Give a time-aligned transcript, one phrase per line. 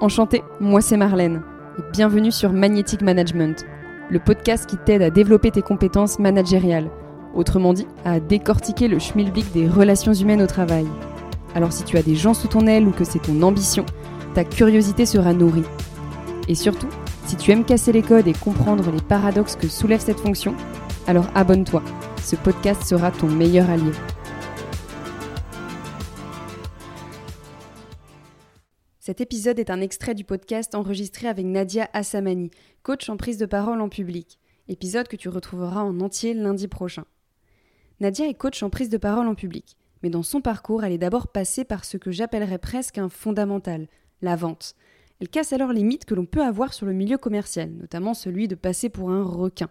[0.00, 1.42] Enchantée, moi c'est Marlène
[1.78, 3.64] et bienvenue sur Magnetic Management,
[4.10, 6.90] le podcast qui t'aide à développer tes compétences managériales,
[7.32, 10.86] autrement dit à décortiquer le schmilblick des relations humaines au travail.
[11.54, 13.86] Alors si tu as des gens sous ton aile ou que c'est ton ambition,
[14.34, 15.62] ta curiosité sera nourrie.
[16.48, 16.88] Et surtout,
[17.26, 20.54] si tu aimes casser les codes et comprendre les paradoxes que soulève cette fonction,
[21.06, 21.82] alors abonne-toi,
[22.20, 23.92] ce podcast sera ton meilleur allié.
[29.06, 32.50] Cet épisode est un extrait du podcast enregistré avec Nadia Assamani,
[32.82, 34.38] coach en prise de parole en public.
[34.66, 37.04] Épisode que tu retrouveras en entier lundi prochain.
[38.00, 40.96] Nadia est coach en prise de parole en public, mais dans son parcours, elle est
[40.96, 43.88] d'abord passée par ce que j'appellerais presque un fondamental,
[44.22, 44.74] la vente.
[45.20, 48.48] Elle casse alors les mythes que l'on peut avoir sur le milieu commercial, notamment celui
[48.48, 49.68] de passer pour un requin.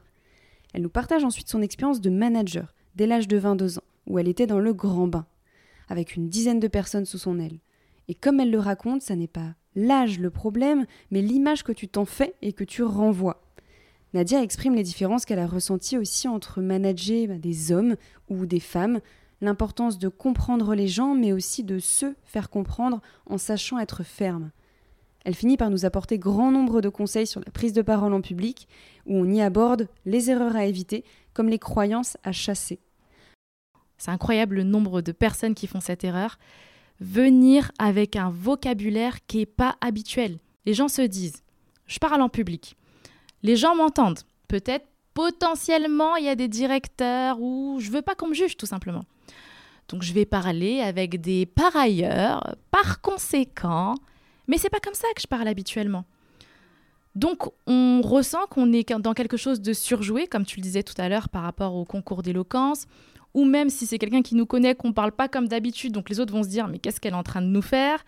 [0.76, 4.28] Elle nous partage ensuite son expérience de manager, dès l'âge de 22 ans, où elle
[4.28, 5.26] était dans le grand bain,
[5.90, 7.58] avec une dizaine de personnes sous son aile.
[8.08, 11.88] Et comme elle le raconte, ça n'est pas l'âge le problème, mais l'image que tu
[11.88, 13.42] t'en fais et que tu renvoies.
[14.14, 17.95] Nadia exprime les différences qu'elle a ressenties aussi entre manager bah, des hommes
[18.30, 19.00] ou des femmes,
[19.42, 24.52] l'importance de comprendre les gens, mais aussi de se faire comprendre en sachant être ferme.
[25.26, 28.22] Elle finit par nous apporter grand nombre de conseils sur la prise de parole en
[28.22, 28.67] public,
[29.08, 32.80] où on y aborde les erreurs à éviter, comme les croyances à chasser.
[33.98, 36.38] C'est incroyable le nombre de personnes qui font cette erreur
[37.04, 40.40] venir avec un vocabulaire qui n'est pas habituel.
[40.66, 41.44] Les gens se disent,
[41.86, 42.78] je parle en public.
[43.44, 44.22] Les gens m'entendent.
[44.48, 48.66] Peut-être potentiellement il y a des directeurs ou je veux pas qu'on me juge tout
[48.66, 49.04] simplement.
[49.90, 53.95] Donc je vais parler avec des par ailleurs, par conséquent,
[54.48, 56.06] mais c'est pas comme ça que je parle habituellement.
[57.16, 61.00] Donc on ressent qu'on est dans quelque chose de surjoué, comme tu le disais tout
[61.00, 62.86] à l'heure par rapport au concours d'éloquence,
[63.34, 66.09] ou même si c'est quelqu'un qui nous connaît, qu'on ne parle pas comme d'habitude, donc
[66.09, 68.06] les autres vont se dire mais qu'est-ce qu'elle est en train de nous faire?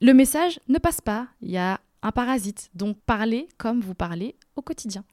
[0.00, 4.34] Le message ne passe pas, il y a un parasite, donc parlez comme vous parlez
[4.56, 5.04] au quotidien.